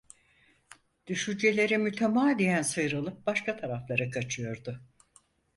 [1.07, 4.79] Düşünceleri mütemadiyen sıyrılıp başka taraflara kaçıyordu.